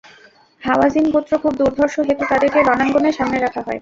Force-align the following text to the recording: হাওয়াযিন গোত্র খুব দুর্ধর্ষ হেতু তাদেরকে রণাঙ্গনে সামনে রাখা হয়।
হাওয়াযিন 0.61 1.05
গোত্র 1.13 1.33
খুব 1.43 1.53
দুর্ধর্ষ 1.59 1.95
হেতু 2.07 2.23
তাদেরকে 2.31 2.59
রণাঙ্গনে 2.61 3.09
সামনে 3.17 3.37
রাখা 3.39 3.59
হয়। 3.59 3.69